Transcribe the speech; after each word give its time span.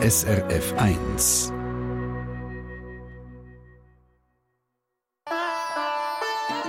SRF 0.00 0.74
1. 0.76 1.52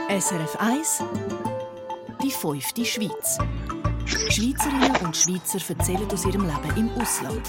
SRF 0.10 0.56
1 0.58 1.04
Die 2.24 2.32
fünfte 2.32 2.84
Schweiz. 2.84 3.38
Schweizerinnen 4.06 4.96
und 5.06 5.16
Schweizer 5.16 5.60
erzählen 5.70 6.08
aus 6.12 6.26
ihrem 6.26 6.42
Leben 6.42 6.76
im 6.76 6.90
Ausland. 7.00 7.44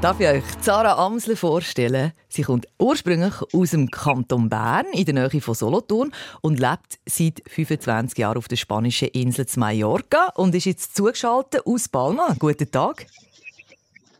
Darf 0.00 0.18
ich 0.18 0.26
euch 0.26 0.60
Zara 0.60 1.04
Amsle 1.04 1.36
vorstellen? 1.36 2.14
Sie 2.28 2.42
kommt 2.42 2.66
ursprünglich 2.80 3.34
aus 3.52 3.70
dem 3.70 3.88
Kanton 3.88 4.48
Bern 4.48 4.86
in 4.92 5.04
der 5.04 5.14
Nähe 5.14 5.40
von 5.40 5.54
Solothurn 5.54 6.12
und 6.40 6.58
lebt 6.58 6.98
seit 7.06 7.42
25 7.46 8.18
Jahren 8.18 8.38
auf 8.38 8.48
der 8.48 8.56
spanischen 8.56 9.08
Insel 9.08 9.46
Mallorca 9.56 10.32
und 10.34 10.56
ist 10.56 10.66
jetzt 10.66 10.96
zugeschaltet 10.96 11.64
aus 11.64 11.88
Palma. 11.88 12.34
Guten 12.36 12.68
Tag. 12.68 13.06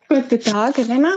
Guten 0.09 0.41
Tag, 0.41 0.79
Elena. 0.79 1.17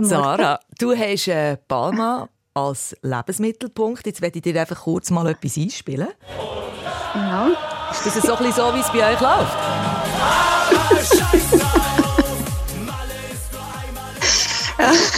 Sarah, 0.00 0.58
du 0.78 0.96
hast 0.96 1.28
äh, 1.28 1.58
Palma 1.68 2.30
als 2.54 2.96
Lebensmittelpunkt. 3.02 4.06
Jetzt 4.06 4.22
werde 4.22 4.38
ich 4.38 4.42
dir 4.42 4.58
einfach 4.58 4.84
kurz 4.84 5.10
mal 5.10 5.26
etwas 5.28 5.58
einspielen. 5.58 6.08
Ja. 7.14 7.50
Ist 7.90 8.06
das 8.06 8.14
so, 8.22 8.32
ein 8.34 8.38
bisschen 8.38 8.52
so, 8.54 8.74
wie 8.74 8.80
es 8.80 8.90
bei 8.90 9.12
euch 9.12 9.20
läuft? 9.20 9.56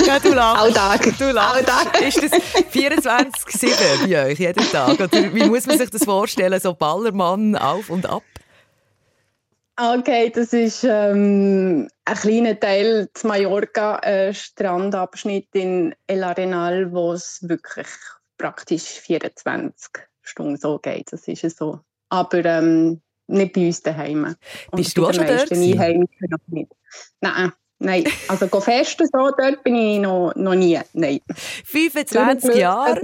Ja, 0.07 0.19
du 0.19 0.35
lachst. 0.35 0.63
Alltag. 0.63 1.19
Du 1.19 1.31
lachst. 1.33 1.71
Alltag. 1.71 2.01
Ist 2.03 2.23
das 2.23 2.33
24-7 2.33 4.07
bei 4.07 4.27
euch, 4.27 4.39
jeden 4.39 4.71
Tag? 4.71 5.01
Oder 5.01 5.35
wie 5.35 5.49
muss 5.49 5.67
man 5.67 5.79
sich 5.79 5.89
das 5.89 6.05
vorstellen? 6.05 6.61
So 6.61 6.75
Ballermann 6.75 7.57
auf 7.57 7.89
und 7.89 8.05
ab? 8.05 8.23
Okay, 9.77 10.31
das 10.31 10.53
ist 10.53 10.85
ähm, 10.85 11.89
ein 12.05 12.15
kleiner 12.15 12.59
Teil 12.59 13.09
des 13.13 13.25
Mallorca, 13.25 13.97
ein 13.97 14.33
Strandabschnitt 14.33 15.49
in 15.53 15.95
El 16.07 16.23
Arenal, 16.23 16.93
wo 16.93 17.13
es 17.13 17.41
wirklich 17.43 17.89
praktisch 18.39 18.83
24 18.85 19.91
Stunden 20.23 20.57
so 20.57 20.79
geht. 20.79 21.13
Das 21.13 21.27
ist 21.27 21.57
so. 21.57 21.81
Aber 22.09 22.45
ähm, 22.45 23.01
nicht 23.27 23.53
bei 23.53 23.67
uns 23.67 23.83
daheim. 23.83 24.37
Bist 24.73 24.97
du 24.97 25.07
auch 25.07 25.13
schon 25.13 25.27
dort? 25.27 25.51
Einheimischen 25.51 26.29
noch 26.31 26.39
nicht. 26.47 26.71
Nein. 27.21 27.53
Nein, 27.81 28.05
also 28.29 28.47
go 28.47 28.61
festen 28.61 29.07
so, 29.13 29.31
dort 29.37 29.63
bin 29.65 29.75
ich 29.75 29.99
noch, 29.99 30.33
noch 30.37 30.55
nie. 30.55 30.81
Nein. 30.93 31.21
25 31.65 32.55
Jahre 32.55 33.03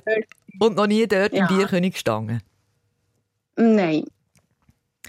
und 0.61 0.77
noch 0.77 0.87
nie 0.87 1.07
dort 1.09 1.33
Ja. 1.35 1.41
im 1.49 1.57
Bierkönig 1.57 1.95
gestanden. 1.95 2.41
Nein. 3.57 4.05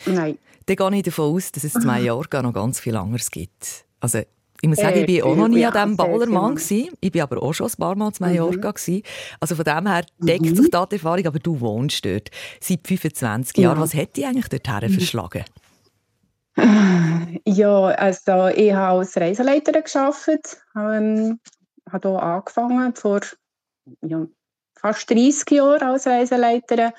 Nein. 0.06 0.40
Dann 0.76 0.92
gehe 0.92 1.00
ich 1.00 1.06
davon 1.06 1.36
aus, 1.36 1.52
dass 1.52 1.64
es 1.64 1.76
in 1.76 1.86
Mallorca 1.86 2.42
noch 2.42 2.54
ganz 2.54 2.80
viel 2.80 2.96
anderes 2.96 3.32
gibt. 3.32 3.86
Also, 4.00 4.22
ich 4.64 4.70
muss 4.70 4.78
sagen, 4.78 5.04
ich 5.08 5.24
war 5.24 5.32
auch 5.32 5.36
noch 5.36 5.48
nie 5.48 5.66
an 5.66 5.74
diesem 5.74 5.98
Ballermann. 5.98 6.56
gewesen. 6.56 6.90
Ich 7.00 7.14
war 7.16 7.24
aber 7.24 7.42
auch 7.42 7.54
schon 7.54 7.68
ein 7.68 7.74
paar 7.78 7.96
Mal 7.96 8.10
in 8.10 8.16
Mallorca. 8.20 8.72
gewesen. 8.72 9.02
Also 9.40 9.56
von 9.56 9.66
dem 9.66 9.88
her 9.88 10.06
deckt 10.20 10.56
sich 10.56 10.70
da 10.70 10.86
die 10.86 10.96
Erfahrung, 10.96 11.26
aber 11.26 11.40
du 11.40 11.60
wohnst 11.60 12.06
dort 12.06 12.30
seit 12.60 12.88
25 12.88 13.58
Jahren. 13.58 13.78
Ja. 13.78 13.82
Was 13.82 13.96
hat 13.96 14.16
dich 14.16 14.26
eigentlich 14.26 14.50
dorthin 14.50 14.92
verschlagen? 14.92 15.46
Ja, 17.46 17.86
also 17.86 18.48
ich 18.50 18.74
habe 18.74 19.00
als 19.00 19.18
Reiseleiterin 19.18 19.84
gearbeitet, 19.84 20.62
ähm, 20.76 21.40
habe 21.90 22.10
hier 22.10 22.22
angefangen 22.22 22.94
vor 22.94 23.22
ja, 24.02 24.28
fast 24.76 25.10
30 25.10 25.50
Jahren 25.52 25.82
als 25.82 26.06
Reiseleiterin 26.06 26.92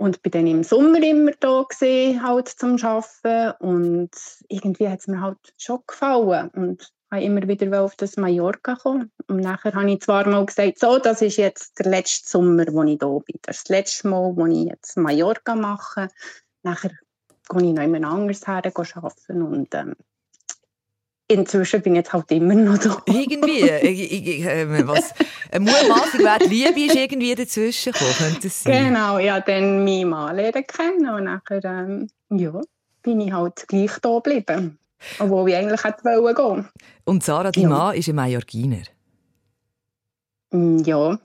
und 0.00 0.22
bin 0.22 0.32
dann 0.32 0.46
im 0.46 0.62
Sommer 0.64 1.02
immer 1.02 1.32
da 1.40 1.62
gewesen, 1.68 2.22
halt 2.22 2.48
zum 2.48 2.82
Arbeiten. 2.82 3.52
Und 3.60 4.10
irgendwie 4.48 4.88
hat 4.88 5.00
es 5.00 5.08
mir 5.08 5.20
halt 5.20 5.36
schon 5.58 5.80
gefallen. 5.86 6.48
Und 6.54 6.90
habe 7.10 7.22
immer 7.22 7.46
wieder 7.46 7.82
auf 7.82 7.96
das 7.96 8.16
Mallorca 8.16 8.76
kommen. 8.76 9.12
Und 9.28 9.40
nachher 9.40 9.74
habe 9.74 9.90
ich 9.90 10.00
zwar 10.00 10.26
mal 10.26 10.46
gesagt, 10.46 10.78
so, 10.78 10.98
das 10.98 11.20
ist 11.20 11.36
jetzt 11.36 11.78
der 11.78 11.90
letzte 11.90 12.30
Sommer, 12.30 12.64
wo 12.70 12.82
ich 12.84 12.96
da 12.96 13.08
bin, 13.08 13.38
das 13.42 13.58
ist 13.58 13.68
das 13.68 13.76
letzte 13.76 14.08
Mal, 14.08 14.34
wo 14.34 14.46
ich 14.46 14.70
jetzt 14.70 14.96
Mallorca 14.96 15.54
mache, 15.54 16.08
nachher 16.62 16.92
gehe 17.50 17.68
ich 17.68 17.74
noch 17.74 17.82
jemand 17.82 18.06
anderes 18.06 18.46
her 18.46 18.62
arbeiten 18.64 19.42
und 19.42 19.74
ähm, 19.74 19.96
inzwischen 21.30 21.82
bin 21.82 21.94
ich 21.94 21.98
jetzt 22.00 22.12
halt 22.12 22.30
immer 22.30 22.54
noch 22.54 22.78
da. 22.78 23.00
Irgendwie, 23.06 23.60
ich, 23.62 24.12
ich, 24.28 24.44
äh, 24.44 24.86
was, 24.86 25.14
eine 25.50 25.64
Mutmaßung 25.64 26.20
wäre, 26.20 26.38
die 26.40 26.48
Liebe 26.48 26.80
ist 26.80 26.96
irgendwie 26.96 27.34
dazwischen 27.34 27.92
gekommen, 27.92 28.14
könnte 28.18 28.46
es 28.48 28.62
sein? 28.62 28.88
Genau, 28.88 29.18
ja, 29.18 29.40
dann 29.40 29.84
meinen 29.84 30.08
Mann 30.08 30.36
lernen 30.36 30.64
kennen 30.66 31.08
und 31.08 31.24
nachher, 31.24 31.64
ähm, 31.64 32.08
ja, 32.30 32.60
bin 33.02 33.20
ich 33.20 33.32
halt 33.32 33.66
gleich 33.68 33.92
da 34.02 34.14
geblieben. 34.18 34.78
Obwohl 35.18 35.48
ich 35.48 35.56
eigentlich 35.56 35.82
hätte 35.82 36.04
wollen 36.04 36.34
gehen. 36.34 36.68
Und 37.04 37.24
Sarah, 37.24 37.50
dein 37.50 37.62
Ja. 37.62 37.68
Mann 37.70 37.94
ist 37.96 38.08
ein 38.08 38.16
Mallorquiner. 38.16 38.82
Mm, 40.50 40.78
Ja. 40.84 41.18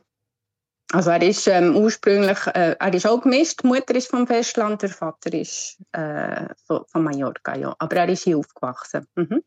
Also 0.95 1.09
er 1.09 1.21
ist 1.21 1.45
ähm, 1.47 1.75
ursprünglich, 1.75 2.37
äh, 2.53 2.77
er 2.79 2.93
ist 2.93 3.05
auch 3.05 3.21
gemischt. 3.21 3.63
Die 3.63 3.67
Mutter 3.67 3.93
ist 3.95 4.07
vom 4.07 4.25
Festland, 4.25 4.81
der 4.81 4.89
Vater 4.89 5.33
ist 5.33 5.77
äh, 5.91 6.45
von, 6.65 6.85
von 6.87 7.03
Mallorca, 7.03 7.57
ja. 7.57 7.75
Aber 7.79 7.97
er 7.97 8.07
ist 8.07 8.23
hier 8.23 8.37
aufgewachsen. 8.37 9.05
Mhm. 9.15 9.43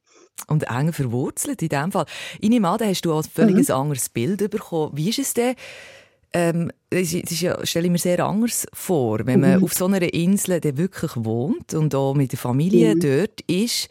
Und 0.46 0.64
eng 0.64 0.92
verwurzelt 0.92 1.62
in 1.62 1.70
dem 1.70 1.90
Fall. 1.90 2.04
Ich 2.38 2.50
nehme 2.50 2.68
an, 2.68 2.76
da 2.76 2.84
hast 2.84 3.00
du 3.00 3.14
auch 3.14 3.24
ein 3.24 3.30
völlig 3.30 3.72
anderes 3.72 4.10
Bild 4.10 4.50
bekommen. 4.50 4.92
Wie 4.94 5.08
ist 5.08 5.20
es 5.20 5.32
denn? 5.32 5.54
Ähm, 6.34 6.70
es 6.90 7.14
ist, 7.14 7.40
ja, 7.40 7.64
stelle 7.64 7.86
ich 7.86 7.92
mir 7.92 7.98
sehr 7.98 8.22
anders 8.26 8.66
vor, 8.74 9.20
wenn 9.24 9.40
man 9.40 9.64
auf 9.64 9.72
so 9.72 9.86
einer 9.86 10.02
Insel 10.12 10.60
dann 10.60 10.76
wirklich 10.76 11.12
wohnt 11.16 11.72
und 11.72 11.94
auch 11.94 12.12
mit 12.12 12.32
der 12.32 12.38
Familie 12.38 12.94
dort 12.96 13.40
ist. 13.46 13.88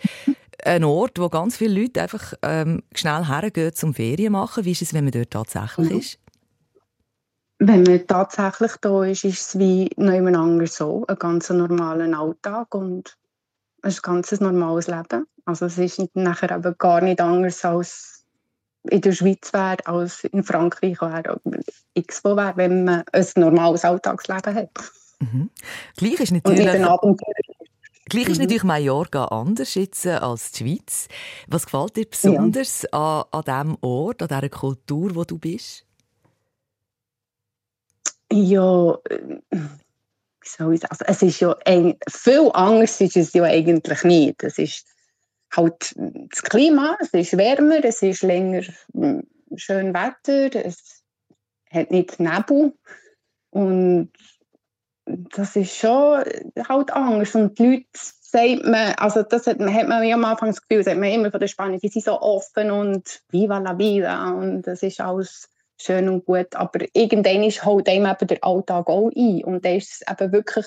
Ein 0.63 0.83
Ort, 0.83 1.17
wo 1.17 1.27
ganz 1.29 1.57
viele 1.57 1.81
Leute 1.81 2.03
einfach 2.03 2.33
ähm, 2.43 2.83
schnell 2.93 3.27
hergehen 3.27 3.73
zum 3.73 3.95
Ferien 3.95 4.33
machen. 4.33 4.63
Wie 4.63 4.71
ist 4.71 4.83
es, 4.83 4.93
wenn 4.93 5.05
man 5.05 5.11
dort 5.11 5.31
tatsächlich 5.31 5.91
ist? 5.91 6.19
Wenn 7.59 7.83
man 7.83 8.05
tatsächlich 8.05 8.73
da 8.81 9.03
ist, 9.03 9.23
ist 9.23 9.41
es 9.41 9.59
wie 9.59 9.89
niemand 9.97 10.37
anders 10.37 10.75
so. 10.75 11.05
Ein 11.07 11.15
ganz 11.17 11.49
normaler 11.49 12.17
Alltag 12.19 12.73
und 12.75 13.17
ein 13.81 13.95
ganz 14.01 14.39
normales 14.39 14.87
Leben. 14.87 15.25
Also 15.45 15.65
es 15.65 15.77
ist 15.77 15.97
nicht- 15.97 16.15
nachher 16.15 16.51
eben 16.55 16.75
gar 16.77 17.01
nicht 17.01 17.19
anders 17.21 17.63
als 17.65 18.25
in 18.89 19.01
der 19.01 19.11
Schweiz 19.11 19.51
wäre, 19.53 19.77
als 19.85 20.23
in 20.25 20.43
Frankreich 20.43 21.01
wäre 21.01 21.39
oder 21.43 21.59
irgendwo 21.93 22.35
wäre, 22.35 22.53
wenn 22.57 22.83
man 22.85 23.03
ein 23.11 23.25
normales 23.35 23.83
Alltagsleben 23.83 24.55
hat. 24.55 24.69
Gleich 25.97 26.19
ist 26.19 26.31
Und 26.31 26.33
nicht 26.33 26.45
natürlich, 26.45 26.69
ein 26.69 26.85
Abenteuer. 26.85 27.33
gleich 28.05 28.29
ist 28.29 28.39
natürlich 28.39 28.63
Mallorca 28.63 29.25
anders 29.25 29.73
jetzt 29.73 30.05
äh, 30.05 30.11
als 30.11 30.51
die 30.51 30.63
Schweiz. 30.63 31.07
Was 31.47 31.65
gefällt 31.65 31.95
dir 31.95 32.05
besonders 32.05 32.85
an, 32.93 33.23
an 33.31 33.41
diesem 33.41 33.77
Ort, 33.81 34.21
an 34.21 34.27
dieser 34.27 34.49
Kultur, 34.49 35.15
wo 35.15 35.23
du 35.23 35.39
bist? 35.39 35.86
Ja, 38.31 38.97
wie 39.51 40.47
soll 40.47 40.73
ich 40.73 40.81
sagen? 40.81 41.03
Es 41.07 41.21
ist 41.21 41.39
ja 41.39 41.55
viel 42.09 42.51
anders 42.53 43.01
ist 43.01 43.17
es 43.17 43.33
ja 43.33 43.43
eigentlich 43.43 44.03
nicht. 44.03 44.43
Es 44.43 44.57
ist 44.57 44.85
halt 45.55 45.95
das 45.95 46.43
Klima, 46.43 46.97
es 46.99 47.13
ist 47.13 47.37
wärmer, 47.37 47.83
es 47.83 48.01
ist 48.01 48.23
länger 48.23 48.63
mm, 48.93 49.19
schön 49.55 49.93
Wetter, 49.93 50.65
es 50.65 51.03
hat 51.71 51.91
nicht 51.91 52.19
Nebel 52.19 52.73
und 53.51 54.11
das 55.05 55.55
ist 55.55 55.75
schon 55.75 56.23
halt 56.67 56.91
anders 56.91 57.33
und 57.35 57.57
die 57.57 57.65
Leute 57.65 57.85
sagt 57.93 58.65
man, 58.65 58.93
also 58.97 59.23
das 59.23 59.47
hat, 59.47 59.59
hat 59.59 59.87
man 59.87 60.03
ja 60.03 60.15
am 60.15 60.25
Anfang 60.25 60.49
das 60.49 60.61
Gefühl, 60.61 60.83
sagt 60.83 60.99
man 60.99 61.09
immer 61.09 61.31
von 61.31 61.39
den 61.39 61.47
Spaniern, 61.47 61.79
die 61.79 61.87
sind 61.87 62.03
so 62.03 62.19
offen 62.19 62.71
und 62.71 63.21
viva 63.29 63.57
la 63.59 63.77
vida 63.77 64.31
und 64.31 64.63
das 64.63 64.83
ist 64.83 64.99
alles 64.99 65.49
schön 65.77 66.09
und 66.09 66.25
gut, 66.25 66.55
aber 66.55 66.85
irgendwann 66.93 67.43
halt 67.43 67.89
einem 67.89 68.05
eben 68.05 68.27
der 68.27 68.43
Alltag 68.43 68.87
auch 68.87 69.11
ein 69.15 69.43
und 69.43 69.63
dann 69.63 69.75
ist 69.75 70.01
es 70.01 70.01
eben 70.09 70.31
wirklich 70.31 70.65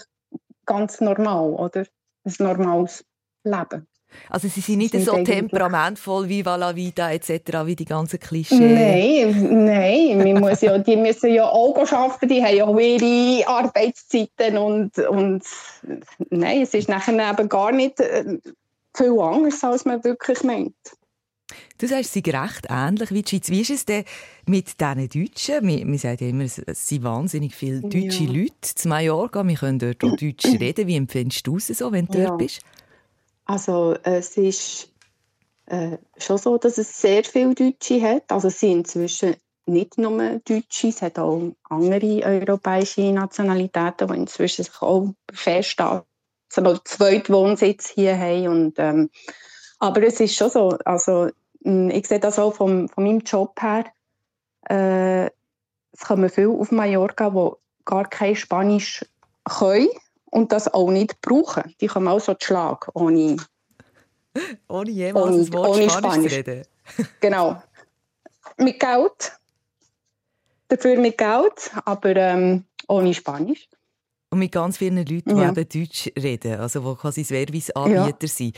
ganz 0.67 1.01
normal, 1.01 1.53
oder? 1.55 1.85
Ein 2.25 2.35
normales 2.39 3.05
Leben. 3.45 3.87
Also 4.29 4.49
sie 4.49 4.61
sind 4.61 4.79
nicht 4.79 4.93
sind 4.93 5.05
so 5.05 5.23
temperamentvoll 5.23 6.29
wie 6.29 6.43
la 6.43 6.75
Vida 6.75 7.13
etc., 7.13 7.65
wie 7.65 7.77
die 7.77 7.85
ganzen 7.85 8.19
Klischees. 8.19 8.59
Nein, 8.59 9.65
nein, 9.65 10.19
man 10.19 10.41
muss 10.41 10.61
ja, 10.61 10.77
die 10.79 10.97
müssen 10.97 11.33
ja 11.33 11.49
auch 11.49 11.77
arbeiten, 11.93 12.29
die 12.29 12.43
haben 12.43 12.57
ja 12.57 12.65
auch 12.65 12.79
ihre 12.79 13.47
Arbeitszeiten 13.47 14.59
und, 14.59 14.99
und 14.99 15.45
nein, 16.31 16.63
es 16.63 16.75
ist 16.75 16.89
nachher 16.89 17.15
eben 17.15 17.49
gar 17.49 17.73
nicht 17.73 18.01
äh, 18.01 18.39
viel 18.97 19.19
anders, 19.21 19.63
als 19.63 19.85
man 19.85 20.03
wirklich 20.05 20.43
meint. 20.43 20.75
Du 21.79 21.87
sagst, 21.87 22.13
sie 22.13 22.23
sind 22.25 22.35
recht 22.35 22.67
ähnlich 22.69 23.11
wie 23.11 23.23
die 23.23 23.29
Schweiz. 23.31 23.51
Wie 23.51 23.61
ist 23.61 23.71
es 23.71 23.85
denn 23.87 24.05
mit 24.47 24.81
diesen 24.81 25.09
Deutschen? 25.09 25.67
Wir, 25.67 25.87
wir 25.87 25.99
sagen 25.99 26.19
ja 26.25 26.29
immer, 26.31 26.45
es 26.45 26.57
sind 26.89 27.03
wahnsinnig 27.03 27.55
viele 27.55 27.81
deutsche 27.83 28.25
Ja. 28.25 28.33
Leute 28.33 28.75
zu 28.75 28.89
Mallorca. 28.89 29.47
Wir 29.47 29.57
können 29.57 29.79
dort 29.79 30.05
auch 30.05 30.13
Deutsch 30.13 30.53
reden. 30.61 30.87
Wie 30.87 30.97
empfindest 30.97 31.47
du 31.47 31.57
es 31.57 31.69
so, 31.69 31.93
wenn 31.93 32.07
du 32.07 32.19
Ja. 32.19 32.25
dort 32.27 32.39
bist? 32.39 32.61
Also 33.47 33.97
es 34.03 34.37
ist 34.37 34.89
äh, 35.67 35.99
schon 36.19 36.39
so, 36.39 36.59
dass 36.59 36.79
es 36.79 37.01
sehr 37.01 37.25
viele 37.25 37.55
Deutsche 37.55 38.01
hat. 38.03 38.25
Also 38.31 38.49
es 38.49 38.61
sind 38.61 38.79
inzwischen 38.81 39.37
nicht 39.67 39.99
nur 39.99 40.41
Deutsche, 40.45 40.89
es 40.89 41.03
hat 41.03 41.19
auch 41.19 41.53
andere 41.69 42.25
europäische 42.25 43.13
Nationalitäten, 43.13 44.09
die 44.09 44.15
inzwischen 44.17 44.65
sich 44.65 44.83
auch 44.83 45.15
feststehen, 45.33 46.03
also 46.55 46.79
Zweitwohnsitz 46.85 47.89
hier 47.91 48.19
haben. 48.19 48.49
Und, 48.49 48.75
ähm, 48.79 49.11
Aber 49.79 50.03
es 50.03 50.21
ist 50.21 50.37
schon 50.37 50.51
so, 50.51 50.71
also 50.85 51.31
ich 51.63 52.07
sehe 52.07 52.21
das 52.21 52.39
auch 52.39 52.55
vom, 52.55 52.89
von 52.89 53.05
meinem 53.05 53.21
Job 53.21 53.61
her, 53.61 53.85
äh, 54.69 55.31
es 55.93 56.01
kommen 56.07 56.31
viele 56.31 56.51
auf 56.51 56.71
Mallorca, 56.71 57.31
die 57.31 57.51
gar 57.85 58.09
kein 58.09 58.37
Spanisch 58.37 59.05
können 59.45 59.89
und 60.27 60.53
das 60.53 60.73
auch 60.73 60.91
nicht 60.91 61.21
brauchen. 61.21 61.75
Die 61.81 61.87
kommen 61.87 62.09
auch 62.09 62.21
so 62.21 62.35
zu 62.35 62.47
Schlag, 62.47 62.89
ohne, 62.95 63.37
ohne 64.69 64.91
jemals 64.91 65.51
ohne, 65.53 65.69
ohne 65.69 65.91
Spanisch, 65.91 65.93
Spanisch. 65.93 66.33
zu 66.33 66.39
reden. 66.39 66.65
genau. 67.21 67.63
Mit 68.57 68.81
Geld. 68.81 69.33
Dafür 70.69 70.97
mit 70.99 71.19
Geld, 71.19 71.73
aber 71.85 72.15
ähm, 72.15 72.65
ohne 72.87 73.13
Spanisch. 73.13 73.69
Und 74.31 74.39
mit 74.39 74.53
ganz 74.53 74.79
vielen 74.79 74.99
Leuten, 74.99 75.37
ja. 75.37 75.51
die 75.51 75.61
eben 75.61 75.69
Deutsch 75.69 76.13
reden, 76.17 76.61
also 76.61 76.93
die 76.93 77.01
quasi 77.01 77.25
Serviceanbieter 77.25 78.17
ja. 78.21 78.29
sind. 78.29 78.57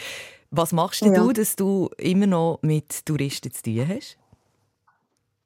Was 0.55 0.73
machst 0.73 1.01
ja. 1.01 1.15
du, 1.15 1.33
dass 1.33 1.57
du 1.57 1.89
immer 1.97 2.27
noch 2.27 2.59
mit 2.61 3.07
Touristen 3.07 3.51
zu 3.53 3.63
tun 3.63 3.89
hast? 3.89 4.19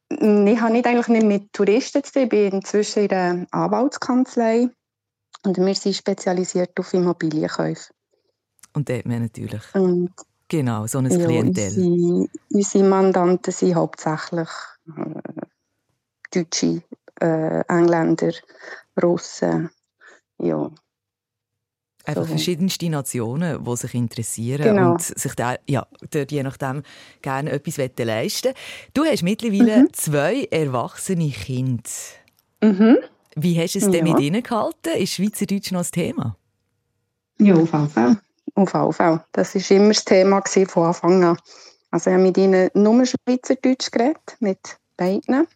Ich 0.09 0.61
habe 0.61 0.73
nicht 0.73 0.87
eigentlich 0.87 1.09
nicht 1.09 1.27
mit 1.27 1.53
Touristen 1.53 2.03
zu 2.03 2.13
tun. 2.13 2.23
Ich 2.25 2.29
bin 2.29 2.53
inzwischen 2.53 3.05
in 3.05 3.11
einer 3.13 3.47
Anwaltskanzlei 3.53 4.69
und 5.45 5.57
wir 5.59 5.75
sind 5.77 5.95
spezialisiert 5.95 6.79
auf 6.81 6.93
Immobilienkäufe. 6.93 7.93
Und 8.73 8.91
hat 8.91 9.07
man 9.07 9.23
natürlich 9.23 9.63
und, 9.75 10.11
genau 10.49 10.89
so 10.89 10.99
ein 10.99 11.09
ja, 11.09 11.25
Klientel. 11.25 11.67
Unsere, 11.67 12.29
unsere 12.51 12.85
Mandanten 12.85 13.53
sind 13.53 13.77
hauptsächlich 13.77 14.49
äh, 14.89 15.45
Deutsche, 16.33 16.83
äh, 17.21 17.61
Engländer, 17.69 18.33
Russen. 19.01 19.71
Ja. 20.39 20.69
Einfach 22.07 22.23
so. 22.23 22.29
verschiedenste 22.29 22.89
Nationen, 22.89 23.65
die 23.65 23.77
sich 23.77 23.95
interessieren 23.95 24.63
genau. 24.63 24.93
und 24.93 25.03
sich 25.03 25.35
da, 25.35 25.57
ja, 25.67 25.87
dort 26.11 26.31
je 26.31 26.43
nachdem 26.43 26.83
gerne 27.21 27.51
etwas 27.51 27.79
leisten 27.99 28.55
Du 28.95 29.05
hast 29.05 29.23
mittlerweile 29.23 29.83
mhm. 29.83 29.93
zwei 29.93 30.45
erwachsene 30.51 31.31
Kinder. 31.31 31.83
Mhm. 32.63 32.99
Wie 33.35 33.61
hast 33.61 33.75
du 33.75 33.81
es 33.81 33.91
denn 33.91 34.07
ja. 34.07 34.15
mit 34.15 34.23
ihnen 34.23 34.43
gehalten? 34.43 34.97
Ist 34.97 35.15
Schweizerdeutsch 35.15 35.73
noch 35.73 35.81
das 35.81 35.91
Thema? 35.91 36.37
Ja, 37.39 37.55
auf 37.55 37.73
jeden 37.73 37.89
Fall. 37.89 38.21
Auf 38.55 38.73
jeden 38.73 38.93
Fall. 38.93 39.25
Das 39.33 39.55
war 39.55 39.77
immer 39.77 39.93
das 39.93 40.05
Thema 40.05 40.43
von 40.69 40.87
Anfang 40.87 41.25
an. 41.25 41.37
Also 41.91 42.11
ich 42.11 42.15
habe 42.15 42.23
mit 42.23 42.39
ihnen 42.39 42.71
nur 42.75 43.05
Schweizerdeutsch 43.05 43.91
geredet, 43.91 44.37
mit 44.41 44.79
beiden. 44.97 45.47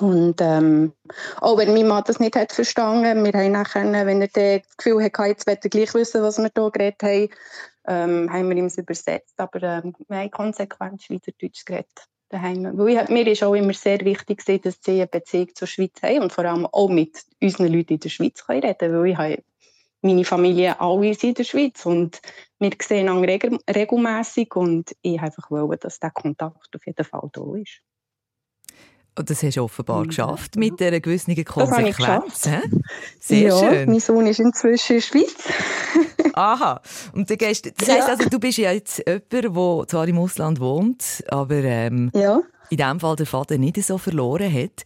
Und 0.00 0.40
ähm, 0.40 0.92
auch 1.40 1.56
wenn 1.56 1.72
mein 1.72 1.86
Mann 1.86 2.02
das 2.04 2.18
nicht 2.18 2.34
hat 2.34 2.52
verstanden, 2.52 3.24
wir 3.24 3.32
haben 3.32 3.52
nachher, 3.52 4.06
wenn 4.06 4.22
er 4.22 4.28
das 4.28 4.76
Gefühl 4.76 5.02
hatte, 5.02 5.22
jetzt 5.24 5.46
will 5.46 5.58
er 5.62 5.70
gleich 5.70 5.94
wissen, 5.94 6.22
was 6.22 6.38
wir 6.38 6.50
hier 6.54 6.70
geredet 6.70 7.02
haben, 7.02 7.28
ähm, 7.86 8.32
haben 8.32 8.48
wir 8.48 8.56
ihm 8.56 8.66
es 8.66 8.78
übersetzt. 8.78 9.34
Aber 9.38 9.62
ähm, 9.62 9.94
wir 10.08 10.18
haben 10.18 10.30
konsequent 10.30 11.02
Schweizerdeutsch 11.02 11.64
geredet. 11.64 12.08
Daheim. 12.30 12.74
Mir 12.74 13.26
ist 13.28 13.44
auch 13.44 13.54
immer 13.54 13.74
sehr 13.74 14.00
wichtig, 14.00 14.44
dass 14.62 14.78
sie 14.80 14.92
eine 14.92 15.06
Beziehung 15.06 15.54
zur 15.54 15.68
Schweiz 15.68 16.02
haben 16.02 16.22
und 16.22 16.32
vor 16.32 16.44
allem 16.44 16.66
auch 16.66 16.88
mit 16.88 17.22
unseren 17.40 17.72
Leuten 17.72 17.94
in 17.94 18.00
der 18.00 18.08
Schweiz 18.08 18.44
können 18.44 18.64
reden 18.64 18.92
Weil 18.92 19.34
ich 19.34 19.38
meine 20.00 20.24
Familie 20.24 20.80
alle 20.80 21.06
in 21.10 21.34
der 21.34 21.44
Schweiz 21.44 21.86
und 21.86 22.20
wir 22.58 22.72
sehen 22.82 23.08
ihn 23.08 23.24
regel 23.24 23.58
regelmässig 23.70 24.56
und 24.56 24.96
ich 25.02 25.20
einfach 25.20 25.50
wollte, 25.50 25.86
dass 25.86 26.00
der 26.00 26.10
Kontakt 26.10 26.74
auf 26.74 26.86
jeden 26.86 27.04
Fall 27.04 27.28
da 27.32 27.42
ist. 27.56 27.80
Und 29.16 29.30
das 29.30 29.42
hast 29.44 29.56
du 29.56 29.62
offenbar 29.62 30.02
mhm. 30.02 30.08
geschafft 30.08 30.56
mit 30.56 30.80
dieser 30.80 31.00
gewissen 31.00 31.44
Konsequenz. 31.44 32.48
Sehr 33.20 33.38
ja, 33.38 33.58
schön. 33.58 33.90
Mein 33.90 34.00
Sohn 34.00 34.26
ist 34.26 34.40
inzwischen 34.40 34.96
in 34.96 35.00
der 35.00 35.06
Schweiz. 35.06 35.34
Aha. 36.34 36.80
Und 37.12 37.30
du 37.30 37.36
gehst, 37.36 37.70
das 37.80 37.88
heisst 37.88 38.08
also, 38.08 38.28
du 38.28 38.40
bist 38.40 38.58
ja 38.58 38.72
jetzt 38.72 39.04
jemand, 39.06 39.32
der 39.32 39.88
zwar 39.88 40.08
im 40.08 40.18
Ausland 40.18 40.58
wohnt, 40.58 41.24
aber 41.28 41.56
ähm, 41.56 42.10
ja. 42.12 42.40
in 42.70 42.76
diesem 42.76 42.98
Fall 42.98 43.14
den 43.14 43.26
Vater 43.26 43.56
nicht 43.56 43.80
so 43.84 43.98
verloren 43.98 44.52
hat. 44.52 44.82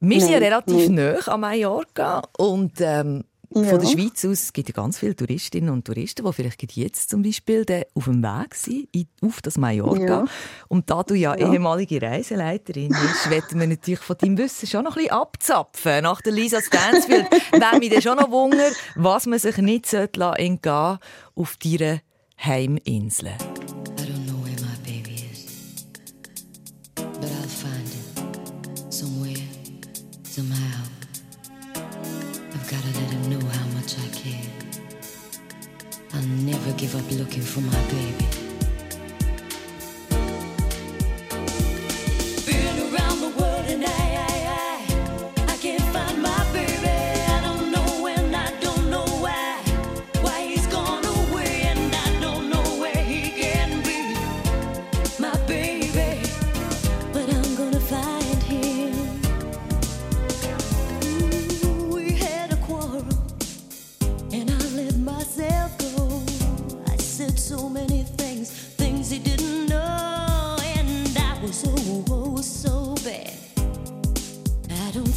Wir 0.00 0.18
Nein, 0.18 0.20
sind 0.20 0.32
ja 0.32 0.38
relativ 0.38 0.88
nah 0.88 1.14
an 1.32 1.40
Mallorca 1.40 2.22
und 2.36 2.72
ähm, 2.80 3.22
ja. 3.54 3.64
Von 3.64 3.80
der 3.80 3.86
Schweiz 3.86 4.24
aus 4.24 4.52
gibt 4.52 4.68
es 4.68 4.74
ganz 4.74 4.98
viele 4.98 5.14
Touristinnen 5.14 5.70
und 5.70 5.84
Touristen, 5.84 6.24
die 6.24 6.32
vielleicht 6.32 6.76
jetzt 6.76 7.10
zum 7.10 7.22
Beispiel 7.22 7.64
auf 7.94 8.04
dem 8.04 8.22
Weg 8.22 8.54
sind, 8.54 8.88
auf 9.20 9.42
das 9.42 9.58
Mallorca. 9.58 10.04
Ja. 10.04 10.24
Und 10.68 10.90
da 10.90 11.02
du 11.02 11.14
ja, 11.14 11.36
ja. 11.36 11.52
ehemalige 11.52 12.00
Reiseleiterin 12.00 12.88
bist, 12.88 13.30
werden 13.30 13.60
wir 13.60 13.66
natürlich 13.66 14.00
von 14.00 14.16
deinem 14.18 14.38
Wissen 14.38 14.66
schon 14.66 14.84
noch 14.84 14.96
ein 14.96 15.04
bisschen 15.04 15.18
abzapfen. 15.18 16.02
Nach 16.02 16.20
der 16.20 16.32
Lisa 16.32 16.60
Stansfield 16.60 17.26
wäre 17.52 17.78
mich 17.78 17.90
dann 17.90 18.02
schon 18.02 18.16
noch 18.16 18.30
Wunder, 18.30 18.70
was 18.96 19.26
man 19.26 19.38
sich 19.38 19.56
nicht 19.58 19.92
entgehen 19.92 20.60
sollte 20.62 20.98
auf 21.34 21.56
deiner 21.56 22.00
Heiminsel. 22.38 23.32
Give 36.82 36.96
up 36.96 37.12
looking 37.12 37.42
for 37.42 37.60
my 37.60 37.80
baby. 37.92 38.31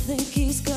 think 0.06 0.22
he's 0.22 0.62
gone. 0.62 0.75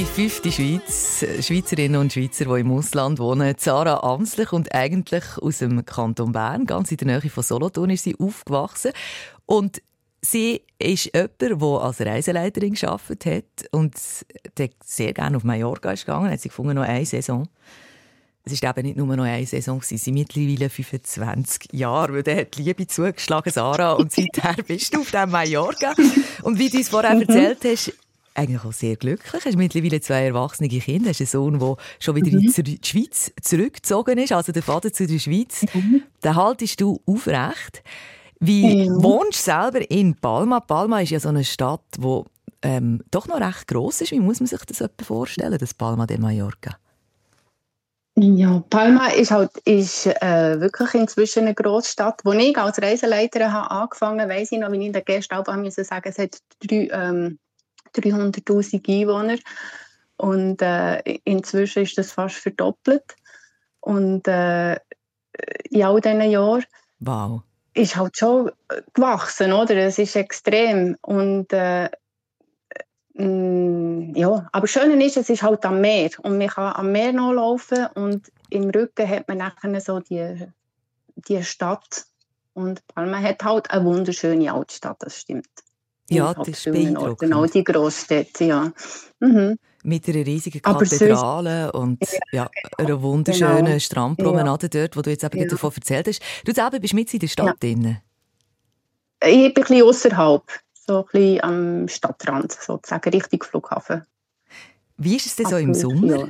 Fünfte 0.00 0.50
Schweiz. 0.50 1.22
Schweizerinnen 1.40 2.00
und 2.00 2.14
Schweizer, 2.14 2.46
die 2.46 2.60
im 2.60 2.72
Ausland 2.72 3.18
wohnen. 3.18 3.54
Sarah 3.58 4.02
Amslich 4.02 4.50
und 4.50 4.74
eigentlich 4.74 5.22
aus 5.36 5.58
dem 5.58 5.84
Kanton 5.84 6.32
Bern, 6.32 6.64
ganz 6.64 6.90
in 6.90 6.96
der 6.96 7.20
Nähe 7.20 7.30
von 7.30 7.42
Solothurn, 7.42 7.90
ist 7.90 8.04
sie 8.04 8.16
aufgewachsen. 8.18 8.92
Und 9.44 9.82
sie 10.22 10.62
ist 10.78 11.14
jemand, 11.14 11.42
der 11.42 11.60
als 11.60 12.00
Reiseleiterin 12.00 12.72
gearbeitet 12.72 13.26
hat 13.26 13.68
und 13.72 13.94
sehr 14.82 15.12
gerne 15.12 15.36
auf 15.36 15.44
Mallorca 15.44 15.92
ist 15.92 16.06
gegangen. 16.06 16.30
Hat 16.30 16.40
sie 16.40 16.48
gefunden, 16.48 16.74
noch 16.74 16.84
eine 16.84 17.04
Saison. 17.04 17.46
Es 18.44 18.52
ist 18.52 18.64
eben 18.64 18.86
nicht 18.86 18.96
nur 18.96 19.14
noch 19.14 19.24
eine 19.24 19.46
Saison, 19.46 19.82
sie 19.82 19.98
sind 19.98 20.14
mittlerweile 20.14 20.70
25 20.70 21.68
Jahre, 21.72 22.14
weil 22.14 22.22
dann 22.22 22.38
hat 22.38 22.56
die 22.56 22.62
Liebe 22.62 22.86
zugeschlagen, 22.86 23.52
Sarah, 23.52 23.92
und 23.92 24.10
seither 24.10 24.54
bist 24.66 24.94
du 24.94 25.00
auf 25.00 25.10
dem 25.10 25.30
Mallorca. 25.30 25.94
Und 26.42 26.58
wie 26.58 26.70
du 26.70 26.78
es 26.78 26.88
vorher 26.88 27.14
mhm. 27.14 27.22
erzählt 27.22 27.64
hast, 27.64 27.92
eigentlich 28.34 28.64
auch 28.64 28.72
sehr 28.72 28.96
glücklich. 28.96 29.44
Hast 29.44 29.56
mittlerweile 29.56 30.00
zwei 30.00 30.26
erwachsene 30.26 30.68
Kinder. 30.68 31.10
Hast 31.10 31.20
einen 31.20 31.26
Sohn, 31.26 31.58
der 31.58 31.76
schon 31.98 32.16
wieder 32.16 32.36
mhm. 32.36 32.52
in 32.56 32.64
die 32.64 32.80
Schweiz 32.84 33.32
zurückgezogen 33.40 34.18
ist, 34.18 34.32
also 34.32 34.52
der 34.52 34.62
Vater 34.62 34.92
zu 34.92 35.06
der 35.06 35.18
Schweiz. 35.18 35.64
Mhm. 35.74 36.02
Den 36.22 36.36
haltest 36.36 36.80
du 36.80 37.00
aufrecht. 37.06 37.82
Wie 38.40 38.88
mhm. 38.88 39.02
wohnst 39.02 39.46
du 39.46 39.52
selber 39.52 39.90
in 39.90 40.14
Palma? 40.14 40.60
Palma 40.60 41.00
ist 41.00 41.10
ja 41.10 41.20
so 41.20 41.28
eine 41.28 41.44
Stadt, 41.44 41.84
die 41.96 42.22
ähm, 42.62 43.02
doch 43.10 43.28
noch 43.28 43.40
recht 43.40 43.68
gross 43.68 44.00
ist. 44.00 44.12
Wie 44.12 44.20
muss 44.20 44.40
man 44.40 44.46
sich 44.46 44.64
das 44.64 44.82
vorstellen, 45.04 45.58
das 45.58 45.74
Palma 45.74 46.06
de 46.06 46.18
Mallorca? 46.18 46.76
Ja, 48.14 48.62
Palma 48.68 49.08
ist 49.08 49.30
halt 49.30 49.56
ist, 49.64 50.06
äh, 50.06 50.60
wirklich 50.60 50.92
inzwischen 50.94 51.44
eine 51.44 51.54
Großstadt. 51.54 52.20
Wo 52.24 52.32
ich 52.32 52.56
als 52.58 52.80
Reiseleiterin 52.80 53.52
habe 53.52 53.70
angefangen 53.70 54.28
weiss 54.28 54.52
ich 54.52 54.58
noch, 54.58 54.70
wie 54.70 54.80
ich 54.80 54.86
in 54.86 54.92
der 54.92 55.02
Gäste 55.02 55.42
musste 55.56 55.84
sagen, 55.84 56.08
es 56.10 56.18
hat 56.18 56.36
drei, 56.60 56.88
ähm, 56.92 57.38
300'000 57.94 58.88
Einwohner. 58.88 59.38
Und 60.16 60.62
äh, 60.62 61.00
inzwischen 61.24 61.82
ist 61.82 61.98
das 61.98 62.12
fast 62.12 62.36
verdoppelt. 62.36 63.16
Und 63.80 64.28
äh, 64.28 64.76
in 65.70 65.82
all 65.82 66.00
diesen 66.00 66.30
Jahren 66.30 66.64
wow. 67.00 67.42
ist 67.74 67.96
halt 67.96 68.16
schon 68.16 68.52
gewachsen, 68.94 69.52
oder? 69.52 69.76
Es 69.76 69.98
ist 69.98 70.16
extrem. 70.16 70.96
Und 71.02 71.52
äh, 71.52 71.88
mm, 73.14 74.14
ja, 74.14 74.48
aber 74.52 74.66
schön 74.66 75.00
ist, 75.00 75.16
es 75.16 75.30
ist 75.30 75.42
halt 75.42 75.64
am 75.64 75.80
Meer 75.80 76.10
und 76.22 76.38
man 76.38 76.48
kann 76.48 76.74
am 76.74 76.92
Meer 76.92 77.12
noch 77.12 77.32
laufen 77.32 77.86
und 77.94 78.30
im 78.50 78.70
Rücken 78.70 79.08
hat 79.08 79.26
man 79.28 79.38
nachher 79.38 79.80
so 79.80 80.00
die, 80.00 80.46
die 81.16 81.42
Stadt 81.42 82.04
und 82.54 82.82
man 82.94 83.22
hat 83.22 83.42
halt 83.42 83.70
eine 83.70 83.84
wunderschöne 83.84 84.52
Altstadt, 84.52 84.98
das 85.00 85.18
stimmt. 85.18 85.48
Ja, 86.10 86.34
das 86.34 86.48
ist 86.48 86.64
beeindruckend. 86.64 87.18
Genau, 87.18 87.46
die 87.46 87.64
Großstädte, 87.64 88.44
ja. 88.44 88.72
Mhm. 89.20 89.58
Mit 89.84 90.08
einer 90.08 90.26
riesigen 90.26 90.62
Kathedrale 90.62 91.72
und 91.72 91.98
ja, 92.30 92.48
einer 92.78 93.02
wunderschönen 93.02 93.64
genau. 93.64 93.78
Strandpromenade 93.78 94.68
ja. 94.72 94.80
dort, 94.80 94.96
wo 94.96 95.02
du 95.02 95.10
jetzt 95.10 95.24
eben 95.24 95.38
ja. 95.38 95.46
davon 95.46 95.72
erzählt 95.74 96.08
hast. 96.08 96.22
Du 96.44 96.52
selber 96.52 96.78
bist 96.78 96.94
mit 96.94 97.12
in 97.12 97.20
der 97.20 97.28
Stadt 97.28 97.46
ja. 97.46 97.54
drin. 97.58 97.98
Ich 99.24 99.30
bin 99.30 99.44
ein 99.44 99.54
bisschen 99.54 99.82
außerhalb, 99.82 100.42
so 100.74 100.98
ein 100.98 101.04
bisschen 101.12 101.44
am 101.44 101.88
Stadtrand, 101.88 102.52
sozusagen, 102.52 103.10
Richtung 103.10 103.42
Flughafen. 103.42 104.02
Wie 104.96 105.16
ist 105.16 105.26
es 105.26 105.36
denn 105.36 105.46
so 105.46 105.56
im 105.56 105.74
Sommer? 105.74 106.16
Ja. 106.16 106.28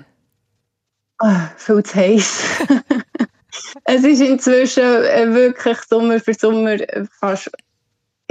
Oh, 1.20 1.48
viel 1.56 1.82
zu 1.82 1.94
heiß. 1.94 2.42
es 3.84 4.04
ist 4.04 4.20
inzwischen 4.20 4.82
äh, 4.82 5.32
wirklich 5.32 5.78
Sommer 5.88 6.20
für 6.20 6.34
Sommer 6.34 6.76
fast 7.18 7.50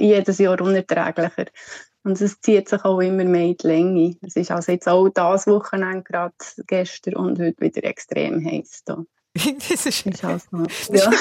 jedes 0.01 0.37
Jahr 0.37 0.59
unerträglicher. 0.59 1.45
Und 2.03 2.19
es 2.19 2.39
zieht 2.41 2.67
sich 2.67 2.83
auch 2.83 2.99
immer 2.99 3.25
mehr 3.25 3.45
in 3.45 3.57
die 3.57 3.67
Länge. 3.67 4.15
Es 4.21 4.35
ist 4.35 4.51
also 4.51 4.71
jetzt 4.71 4.87
auch 4.87 5.09
das 5.09 5.45
Wochenende 5.47 6.03
gerade 6.03 6.33
gestern 6.67 7.15
und 7.15 7.39
heute 7.39 7.61
wieder 7.61 7.83
extrem 7.83 8.43
heiß. 8.43 8.81
Da. 8.85 9.03
das 9.33 9.85
ist, 9.85 10.05
ist 10.05 10.25
also, 10.25 10.47
ja. 10.91 11.11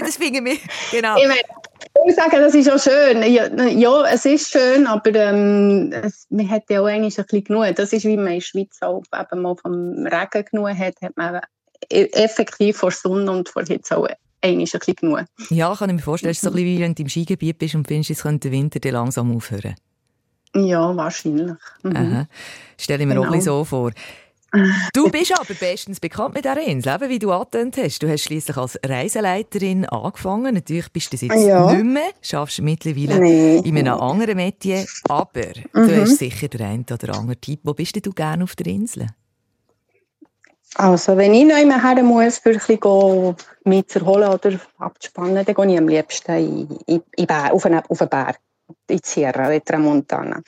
das 0.00 0.16
finde 0.16 0.50
ich, 0.50 0.60
genau. 0.92 1.16
Ich, 1.18 1.26
meine, 1.26 1.40
ich 1.40 2.04
muss 2.04 2.16
sagen, 2.16 2.36
das 2.40 2.54
ist 2.54 2.70
auch 2.70 2.78
schön. 2.78 3.22
Ja, 3.22 3.48
ja 3.66 4.04
es 4.06 4.24
ist 4.24 4.50
schön, 4.50 4.86
aber 4.86 5.14
ähm, 5.14 5.92
es, 5.92 6.26
man 6.30 6.48
hat 6.48 6.70
ja 6.70 6.80
auch 6.80 6.86
eigentlich 6.86 7.18
ein 7.18 7.24
bisschen 7.24 7.44
genug. 7.44 7.74
Das 7.74 7.92
ist, 7.92 8.04
wie 8.04 8.16
man 8.16 8.28
in 8.28 8.34
der 8.34 8.40
Schweiz 8.40 8.78
auch 8.80 9.02
eben 9.12 9.42
mal 9.42 9.56
vom 9.56 10.06
Regen 10.06 10.44
genug 10.50 10.70
hat, 10.70 10.94
hat 11.02 11.16
man 11.16 11.40
e-, 11.90 12.08
effektiv 12.12 12.78
vor 12.78 12.92
Sonne 12.92 13.30
und 13.30 13.48
vor 13.48 13.64
Hitze 13.64 13.98
auch 13.98 14.08
einmal 14.40 14.60
ein 14.60 14.64
bisschen 14.64 14.94
genug. 14.94 15.24
Ja, 15.50 15.74
kann 15.74 15.90
ich 15.90 15.96
mir 15.96 16.02
vorstellen. 16.02 16.30
Es 16.30 16.38
ist 16.38 16.42
so 16.42 16.50
ein 16.50 16.54
bisschen 16.54 16.66
wie 16.66 16.80
wenn 16.80 16.94
du 16.94 17.02
im 17.02 17.08
Skigebiet 17.08 17.58
bist 17.58 17.74
und 17.74 17.86
findest, 17.86 18.10
es 18.10 18.22
könnte 18.22 18.50
der 18.50 18.58
Winter 18.58 18.92
langsam 18.92 19.34
aufhören. 19.34 19.74
Ja, 20.54 20.96
wahrscheinlich. 20.96 21.56
Mhm. 21.82 22.26
Stelle 22.78 23.02
ich 23.02 23.08
mir 23.08 23.14
genau. 23.14 23.34
auch 23.34 23.40
so 23.40 23.64
vor. 23.64 23.92
Du 24.94 25.10
bist 25.10 25.38
aber 25.38 25.52
bestens 25.52 26.00
bekannt 26.00 26.34
mit 26.34 26.44
dieser 26.44 26.58
Insel, 26.62 26.94
eben 26.94 27.10
wie 27.10 27.18
du 27.18 27.30
angetönt 27.30 27.76
hast. 27.76 28.02
Du 28.02 28.08
hast 28.08 28.22
schließlich 28.22 28.56
als 28.56 28.78
Reiseleiterin 28.82 29.84
angefangen. 29.84 30.54
Natürlich 30.54 30.90
bist 30.90 31.12
du 31.12 31.16
das 31.16 31.20
jetzt 31.20 31.46
ja. 31.46 31.70
nicht 31.70 31.84
mehr, 31.84 32.10
schaffst 32.22 32.62
mittlerweile 32.62 33.20
nee. 33.20 33.58
in 33.58 33.76
einem 33.76 34.00
anderen 34.00 34.36
Metier. 34.36 34.86
Aber 35.06 35.48
mhm. 35.74 35.88
du 35.88 36.00
hast 36.00 36.16
sicher 36.16 36.48
den 36.48 36.62
einen 36.62 36.86
oder 36.90 37.14
anderen 37.14 37.40
Tipp. 37.40 37.60
Wo 37.62 37.74
bist 37.74 37.94
du 38.04 38.10
gerne 38.10 38.44
auf 38.44 38.56
der 38.56 38.68
Insel? 38.68 39.08
Also, 40.74 41.16
wenn 41.16 41.34
ich 41.34 41.46
noch 41.46 41.58
immer 41.58 41.82
her 41.82 42.02
muss, 42.02 42.38
für 42.38 42.50
ein 42.50 42.58
bisschen 42.58 43.36
mich 43.64 43.88
zu 43.88 44.00
erholen 44.00 44.28
oder 44.28 44.60
abzuspannen, 44.78 45.44
dann 45.44 45.54
gehe 45.54 45.72
ich 45.72 45.78
am 45.78 45.88
liebsten 45.88 46.36
in, 46.36 46.78
in, 46.86 47.02
in 47.16 47.30
auf, 47.30 47.64
einen, 47.64 47.82
auf 47.88 48.00
einen 48.00 48.10
Berg, 48.10 48.38
in 48.88 48.96
die 48.96 49.00
Sierra, 49.02 49.50
in 49.50 49.64
Tramontana. 49.64 50.42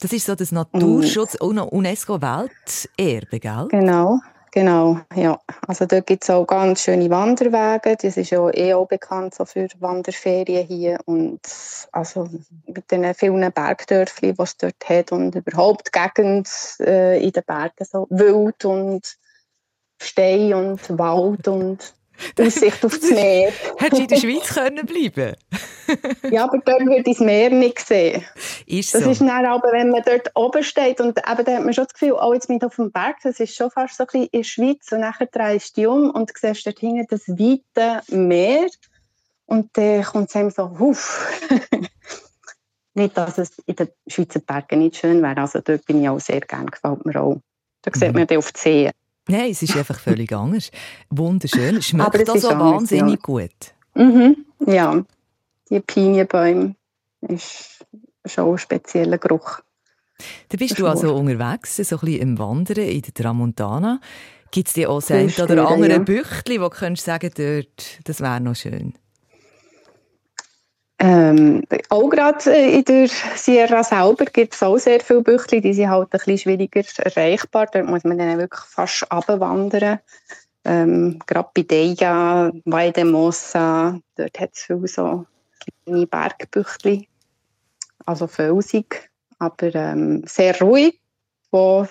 Das 0.00 0.12
ist 0.12 0.26
so 0.26 0.34
das 0.34 0.50
Naturschutz- 0.52 1.40
und 1.40 1.60
UNESCO-Welterbe, 1.60 3.38
gell? 3.38 3.68
Genau, 3.68 4.18
genau, 4.50 4.98
ja. 5.14 5.38
Also 5.68 5.86
dort 5.86 6.06
gibt 6.06 6.24
es 6.24 6.30
auch 6.30 6.44
ganz 6.44 6.82
schöne 6.82 7.08
Wanderwege. 7.08 7.96
Das 7.96 8.16
ist 8.16 8.30
ja 8.30 8.48
eh 8.52 8.74
auch 8.74 8.88
bekannt 8.88 9.34
so 9.34 9.44
für 9.44 9.68
Wanderferien 9.78 10.66
hier. 10.66 10.98
Und 11.04 11.40
also 11.92 12.28
mit 12.66 12.90
den 12.90 13.14
vielen 13.14 13.52
Bergdörfchen, 13.52 14.34
die 14.34 14.42
es 14.42 14.56
dort 14.56 14.88
hat 14.88 15.12
und 15.12 15.36
überhaupt 15.36 15.88
die 15.88 16.00
Gegend 16.00 16.48
äh, 16.80 17.22
in 17.22 17.30
den 17.30 17.44
Bergen 17.44 17.84
so 17.84 18.08
wild 18.10 18.64
und 18.64 19.16
Stein 20.02 20.52
und 20.54 20.98
Wald 20.98 21.48
und 21.48 21.94
Aussicht 22.40 22.84
aufs 22.84 23.02
Meer. 23.10 23.52
Hättest 23.78 23.92
du 23.92 24.02
in 24.02 24.08
der 24.08 24.16
Schweiz 24.18 24.54
können 24.54 24.86
bleiben 24.86 25.36
Ja, 26.30 26.44
aber 26.44 26.58
dort 26.58 26.80
würde 26.80 27.10
ich 27.10 27.16
das 27.16 27.20
Meer 27.20 27.50
nicht 27.50 27.80
sehen. 27.80 28.24
Ist 28.66 28.94
das 28.94 29.04
so. 29.04 29.10
ist 29.10 29.20
dann 29.20 29.46
aber, 29.46 29.72
wenn 29.72 29.90
man 29.90 30.02
dort 30.04 30.30
oben 30.34 30.62
steht 30.62 31.00
und 31.00 31.18
eben, 31.18 31.44
da 31.44 31.52
hat 31.56 31.64
man 31.64 31.72
schon 31.72 31.84
das 31.84 31.94
Gefühl, 31.94 32.12
oh, 32.12 32.32
jetzt 32.32 32.48
bin 32.48 32.56
ich 32.56 32.64
auf 32.64 32.76
dem 32.76 32.92
Berg, 32.92 33.16
das 33.22 33.40
ist 33.40 33.54
schon 33.54 33.70
fast 33.70 33.96
so 33.96 34.04
ein 34.04 34.06
bisschen 34.06 34.28
in 34.28 34.40
der 34.40 34.44
Schweiz 34.44 34.92
und 34.92 35.00
nachher 35.00 35.26
drehst 35.26 35.76
du 35.76 35.80
dich 35.80 35.88
um 35.88 36.10
und 36.10 36.32
siehst 36.36 36.66
dort 36.66 36.78
hinten 36.78 37.06
das 37.08 37.28
weite 37.28 38.02
Meer 38.14 38.66
und 39.46 39.70
dann 39.76 40.02
kommt 40.02 40.28
es 40.28 40.36
einem 40.36 40.50
so, 40.50 40.78
huff. 40.78 41.28
nicht, 42.94 43.16
dass 43.16 43.38
es 43.38 43.58
in 43.66 43.76
den 43.76 43.88
Schweizer 44.06 44.40
Bergen 44.40 44.80
nicht 44.80 44.96
schön 44.96 45.22
wäre, 45.22 45.38
also 45.38 45.60
dort 45.60 45.84
bin 45.86 46.02
ich 46.02 46.08
auch 46.08 46.20
sehr 46.20 46.40
gerne, 46.40 46.66
gefällt 46.66 47.04
mir 47.04 47.20
auch. 47.20 47.40
Da 47.82 47.90
sieht 47.92 48.08
mhm. 48.08 48.20
man 48.20 48.26
dann 48.28 48.38
auf 48.38 48.52
die 48.52 48.60
See. 48.60 48.90
Nein, 49.28 49.50
es 49.50 49.62
ist 49.62 49.76
einfach 49.76 49.98
völlig 49.98 50.32
anders. 50.36 50.70
Wunderschön. 51.10 51.80
Schmeckt 51.82 52.28
also 52.28 52.50
wahnsinnig 52.50 53.14
ja. 53.14 53.20
gut. 53.22 53.74
Mhm, 53.94 54.44
ja, 54.66 55.04
die 55.70 55.80
Pinienbäume 55.80 56.74
ist 57.20 57.84
schon 58.24 58.52
ein 58.52 58.58
spezieller 58.58 59.18
Geruch. 59.18 59.60
Da 60.48 60.56
bist 60.56 60.78
du 60.78 60.86
also 60.86 61.14
unterwegs, 61.14 61.76
so 61.76 61.82
ein 61.82 62.00
bisschen 62.00 62.20
im 62.20 62.38
Wandern 62.38 62.84
in 62.84 63.02
der 63.02 63.14
Tramontana. 63.14 64.00
Gibt 64.50 64.68
es 64.68 64.74
dir 64.74 64.90
auch 64.90 65.02
ein 65.10 65.30
oder 65.30 65.68
andere 65.68 65.92
ja. 65.92 65.98
Büchtli, 65.98 66.60
wo 66.60 66.68
du 66.68 66.70
könntest 66.70 67.06
sagen, 67.06 67.30
dort, 67.34 68.00
das 68.04 68.20
wäre 68.20 68.40
noch 68.40 68.54
schön? 68.54 68.94
Ähm, 71.04 71.64
auch 71.88 72.08
gerade 72.10 72.48
äh, 72.52 72.78
in 72.78 72.84
der 72.84 73.08
Sierra 73.34 73.82
selber 73.82 74.24
gibt 74.24 74.54
es 74.54 74.62
auch 74.62 74.78
sehr 74.78 75.00
viele 75.00 75.22
Büchli, 75.22 75.60
die 75.60 75.74
sind 75.74 75.90
halt 75.90 76.04
ein 76.04 76.10
bisschen 76.10 76.38
schwieriger 76.38 76.84
erreichbar. 76.98 77.66
Da 77.66 77.82
muss 77.82 78.04
man 78.04 78.18
dann 78.18 78.38
wirklich 78.38 78.60
fast 78.60 79.10
abwandern. 79.10 79.98
Ähm, 80.64 81.18
gerade 81.26 81.50
bei 81.54 81.62
Deja, 81.62 82.52
Valdemosa, 82.64 83.98
dort 84.14 84.38
hat 84.38 84.50
es 84.52 84.62
viele 84.62 84.86
so 84.86 85.26
kleine 85.84 86.06
Bergbüchli, 86.06 87.08
also 88.06 88.28
felsig, 88.28 89.10
aber 89.40 89.74
ähm, 89.74 90.22
sehr 90.24 90.56
ruhig, 90.60 91.00
wo 91.50 91.84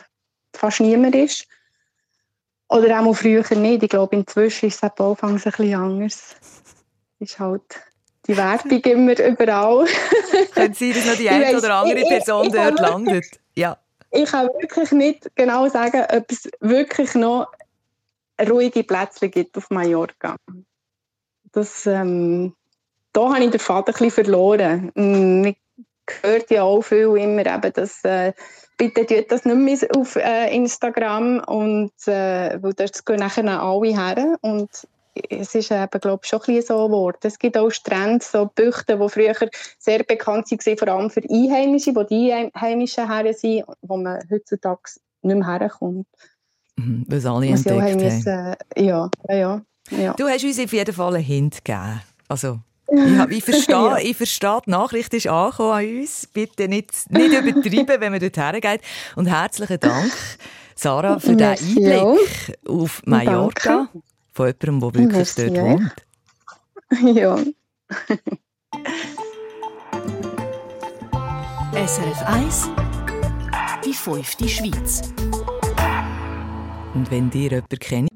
fast 0.55 0.79
niemand 0.79 1.15
ist. 1.15 1.45
Oder 2.69 3.01
auch 3.01 3.13
früher 3.13 3.43
nicht. 3.57 3.83
Ich 3.83 3.89
glaube, 3.89 4.15
inzwischen 4.15 4.67
ist 4.67 4.81
es 4.81 4.89
auch 4.97 5.21
ein 5.21 5.33
bisschen 5.33 5.75
anders. 5.75 6.37
Ist 7.19 7.37
halt 7.37 7.90
die 8.27 8.37
Werbung 8.37 8.79
immer 8.79 9.19
überall. 9.19 9.85
Könnte 10.53 10.77
sein, 10.77 10.93
dass 10.93 11.05
noch 11.05 11.15
die 11.15 11.29
eine 11.29 11.57
oder 11.57 11.75
andere 11.75 12.01
Person 12.01 12.47
ich, 12.47 12.53
ich 12.53 12.59
dort 12.59 12.79
landet. 12.79 13.25
Ja. 13.55 13.77
Ich 14.11 14.29
kann 14.29 14.47
wirklich 14.59 14.91
nicht 14.91 15.31
genau 15.35 15.67
sagen, 15.69 16.03
ob 16.11 16.31
es 16.31 16.49
wirklich 16.59 17.15
noch 17.15 17.47
ruhige 18.49 18.83
Plätze 18.83 19.29
gibt 19.29 19.57
auf 19.57 19.69
Mallorca. 19.69 20.35
Das, 21.53 21.85
ähm, 21.85 22.53
da 23.13 23.33
habe 23.33 23.43
ich 23.43 23.51
den 23.51 23.59
Faden 23.59 23.93
ein 23.93 23.93
bisschen 23.93 24.11
verloren. 24.11 24.91
Man 24.95 25.55
hört 26.21 26.51
ja 26.51 26.63
auch 26.63 26.81
viel 26.81 27.17
immer, 27.17 27.45
eben, 27.45 27.73
dass 27.73 28.03
äh, 28.03 28.33
bitte 28.77 29.05
tut 29.05 29.31
das 29.31 29.45
nicht 29.45 29.57
mehr 29.57 29.89
auf 29.95 30.15
äh, 30.15 30.53
Instagram 30.55 31.39
und 31.45 31.91
äh, 32.07 32.61
weil 32.61 32.73
dort 32.73 33.05
gehen 33.05 33.19
nachher 33.19 33.61
alle 33.61 33.87
her 33.87 34.37
und 34.41 34.69
es 35.29 35.55
ist 35.55 35.71
eben, 35.71 35.99
glaube 36.01 36.21
ich, 36.23 36.29
schon 36.29 36.41
ein 36.47 36.61
so 36.61 36.87
geworden. 36.87 37.17
Es 37.23 37.39
gibt 37.39 37.57
auch 37.57 37.69
Strände, 37.69 38.23
so 38.23 38.45
Büchten, 38.53 38.99
die 38.99 39.09
früher 39.09 39.35
sehr 39.79 40.03
bekannt 40.03 40.51
waren, 40.51 40.77
vor 40.77 40.87
allem 40.87 41.09
für 41.09 41.21
Einheimische, 41.21 41.95
wo 41.95 42.03
die 42.03 42.31
Einheimischen 42.31 43.11
her 43.11 43.33
sind, 43.33 43.63
wo 43.81 43.97
man 43.97 44.19
heutzutage 44.29 44.81
nicht 45.21 45.35
mehr 45.37 45.47
herkommt. 45.47 46.07
Mhm, 46.75 47.05
weil 47.07 47.27
alle 47.27 47.47
entdeckt 47.47 47.81
haben. 47.81 47.95
Müssen, 47.97 48.55
ja, 48.77 49.09
ja, 49.29 49.61
ja, 49.89 50.13
Du 50.13 50.27
hast 50.27 50.43
uns 50.43 50.59
auf 50.59 50.73
jeden 50.73 50.93
Fall 50.93 51.15
einen 51.15 51.23
Hint 51.23 51.63
gegeben. 51.63 52.01
Also, 52.27 52.59
ich, 52.91 53.37
ich, 53.37 53.43
verstehe, 53.43 53.75
ja. 53.75 53.97
ich 53.97 54.17
verstehe, 54.17 54.59
die 54.65 54.69
Nachricht 54.71 55.13
ist 55.13 55.27
angekommen 55.27 55.71
an 55.71 55.99
uns. 55.99 56.27
Bitte 56.27 56.67
nicht, 56.67 57.09
nicht 57.09 57.33
übertreiben, 57.33 58.01
wenn 58.01 58.11
man 58.11 58.19
dort 58.21 58.37
hergeht. 58.37 58.81
Und 59.15 59.27
herzlichen 59.27 59.79
Dank, 59.79 60.11
Sarah, 60.75 61.19
für 61.19 61.35
diesen 61.35 61.85
Einblick 61.85 62.57
auf 62.67 63.01
Mallorca. 63.05 63.89
Danke. 63.91 64.01
Von 64.33 64.47
jemandem, 64.47 64.79
der 64.79 64.93
wirklich 64.93 65.17
Merci, 65.17 65.53
dort 65.53 65.57
wohnt. 65.57 65.93
Ja. 67.15 67.37
SRF 71.73 72.21
1 72.25 72.69
Die 73.85 73.93
fünfte 73.93 74.47
Schweiz. 74.49 75.01
Und 76.93 77.09
wenn 77.09 77.29
dir 77.29 77.51
jemand 77.51 77.79
kennt. 77.79 78.09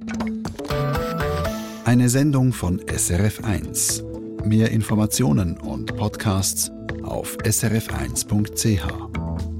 Eine 1.85 2.09
Sendung 2.09 2.51
von 2.51 2.81
SRF 2.87 3.43
1. 3.43 4.03
Mehr 4.43 4.71
Informationen 4.71 5.57
und 5.57 5.95
Podcasts 5.95 6.69
auf 7.03 7.37
srf1.ch. 7.37 9.54